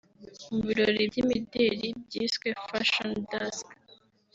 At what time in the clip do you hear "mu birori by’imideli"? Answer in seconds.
0.51-1.87